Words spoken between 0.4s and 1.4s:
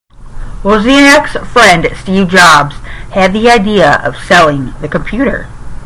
Wozniak's